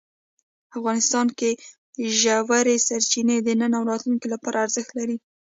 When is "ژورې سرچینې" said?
2.19-3.37